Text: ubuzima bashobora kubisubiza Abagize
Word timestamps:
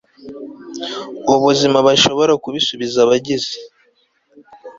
ubuzima 1.33 1.77
bashobora 1.87 2.33
kubisubiza 2.43 2.97
Abagize 3.05 3.53